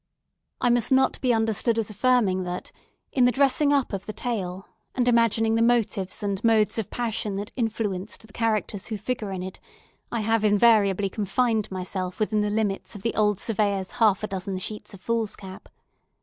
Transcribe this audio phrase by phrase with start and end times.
[0.59, 2.71] I must not be understood affirming that,
[3.11, 7.35] in the dressing up of the tale, and imagining the motives and modes of passion
[7.35, 9.59] that influenced the characters who figure in it,
[10.11, 14.57] I have invariably confined myself within the limits of the old Surveyor's half a dozen
[14.57, 15.69] sheets of foolscap.